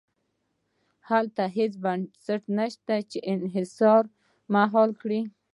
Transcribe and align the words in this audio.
هلته 1.09 1.43
هېڅ 1.57 1.73
بنسټ 1.83 2.41
نه 2.57 2.65
شته 2.73 2.95
چې 3.09 3.17
انحصار 3.31 4.03
مهار 4.53 4.89
کړي. 5.01 5.21